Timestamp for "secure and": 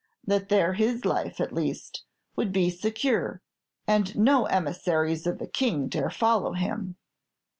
2.71-4.17